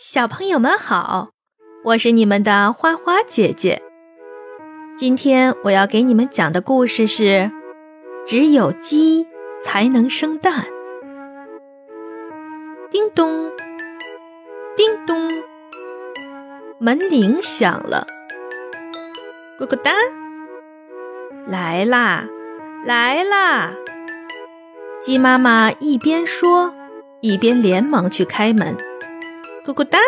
[0.00, 1.30] 小朋友们好，
[1.82, 3.82] 我是你们的花花姐姐。
[4.96, 7.50] 今天我要给你们讲的故事是：
[8.24, 9.26] 只有鸡
[9.64, 10.66] 才能生蛋。
[12.92, 13.50] 叮咚，
[14.76, 15.32] 叮咚，
[16.78, 18.06] 门铃响了。
[19.58, 19.90] 咕咕哒，
[21.44, 22.28] 来啦，
[22.84, 23.74] 来啦！
[25.02, 26.72] 鸡妈妈一边说，
[27.20, 28.76] 一边连忙去开门。
[29.68, 29.98] 咕咕哒，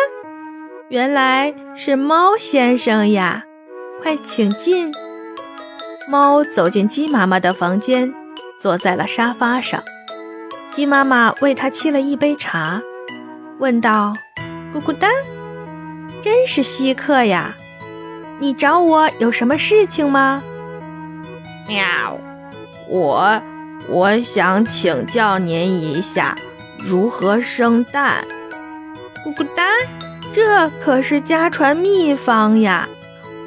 [0.89, 3.45] 原来是猫先生呀！
[4.01, 4.91] 快请进。
[6.09, 8.11] 猫走进鸡妈妈的房间，
[8.59, 9.83] 坐在了沙发上。
[10.71, 12.81] 鸡妈妈为它沏了一杯茶，
[13.59, 14.15] 问道
[14.73, 15.07] ：“咕咕哒，
[16.23, 17.53] 真是稀客呀！
[18.39, 20.41] 你找我有什么事情吗？”
[21.69, 22.17] 喵，
[22.87, 23.39] 我
[23.87, 26.35] 我想请教您一下，
[26.79, 28.25] 如何生蛋。
[29.23, 29.63] 咕咕哒，
[30.33, 32.89] 这可是家传秘方呀，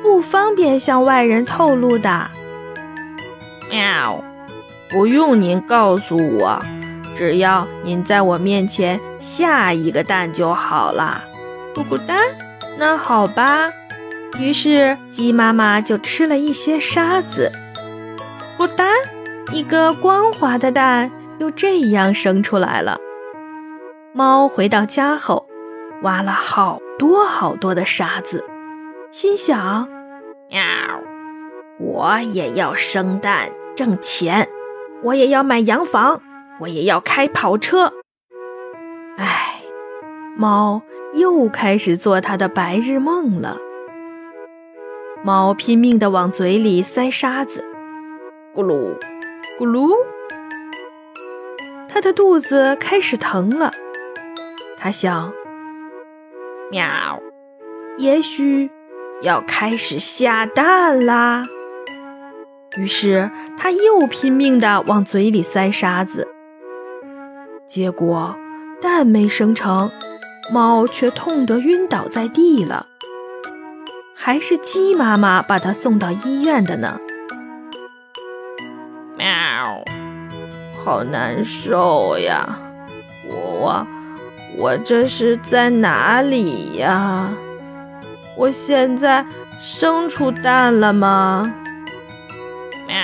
[0.03, 2.31] 不方便向外人透露的。
[3.69, 4.23] 喵，
[4.91, 6.63] 不用您告诉我，
[7.17, 11.25] 只要您在我面前下一个蛋就好了。
[11.75, 12.19] 咕咕哒，
[12.79, 13.73] 那好吧。
[14.39, 17.51] 于是鸡妈妈就吃了一些沙子，
[18.57, 18.87] 咕哒，
[19.51, 22.99] 一个光滑的蛋又这样生出来了。
[24.13, 25.49] 猫回到家后。
[26.03, 28.45] 挖了好多好多的沙子，
[29.11, 29.89] 心想
[30.51, 30.61] ：“喵，
[31.79, 34.49] 我也要生蛋挣钱，
[35.03, 36.21] 我也要买洋房，
[36.61, 37.95] 我也要开跑车。”
[39.17, 39.63] 哎，
[40.37, 40.83] 猫
[41.15, 43.59] 又开始做它的白日梦了。
[45.23, 47.65] 猫拼命地往嘴里塞沙子，
[48.55, 48.99] 咕噜，
[49.59, 49.95] 咕噜，
[51.89, 53.73] 它的肚子开始疼了。
[54.77, 55.33] 它想。
[56.75, 57.23] 喵，
[57.99, 58.69] 也许
[59.23, 61.47] 要开始下蛋啦。
[62.77, 66.27] 于是他又拼命地往嘴里塞沙子，
[67.69, 68.35] 结果
[68.83, 69.93] 蛋没生成，
[70.53, 72.87] 猫却痛得晕倒在地了。
[74.17, 76.99] 还是鸡妈妈把它送到医院的呢。
[79.17, 79.85] 喵，
[80.85, 82.59] 好难受呀，
[83.29, 83.87] 我。
[84.57, 87.31] 我这是在哪里呀？
[88.37, 89.25] 我现在
[89.61, 91.55] 生出蛋了吗？
[92.87, 92.97] 喵！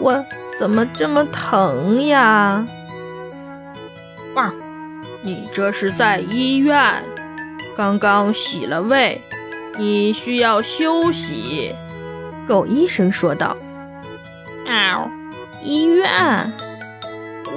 [0.00, 0.24] 我
[0.58, 2.66] 怎么这么疼呀？
[4.34, 4.54] 汪！
[5.22, 7.02] 你这是在医院，
[7.76, 9.20] 刚刚洗了胃，
[9.76, 11.74] 你需要休息。
[12.46, 13.56] 狗医生说道。
[14.64, 15.10] 喵！
[15.62, 16.52] 医院，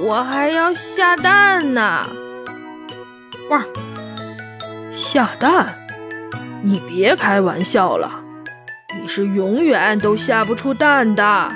[0.02, 2.06] 我还要下蛋呢。
[3.52, 3.62] 哇！
[4.94, 5.74] 下蛋？
[6.62, 8.22] 你别开玩笑了，
[8.98, 11.52] 你是永远都下不出蛋的。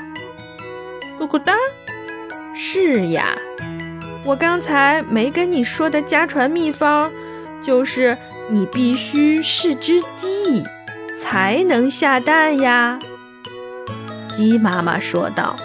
[1.18, 1.54] 咕咕哒，
[2.54, 3.34] 是呀，
[4.24, 7.10] 我刚才没跟你说的家传秘方，
[7.62, 8.18] 就是
[8.50, 10.62] 你必须是只鸡，
[11.18, 13.00] 才能下蛋呀。
[14.30, 15.56] 鸡妈妈说道。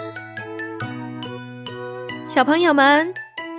[2.30, 3.12] 小朋友们。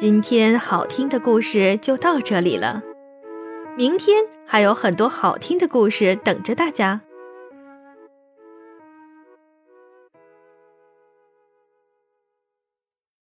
[0.03, 2.84] 今天好听的故事就到这里了，
[3.78, 7.00] 明天还有很多好听的故事等着大家。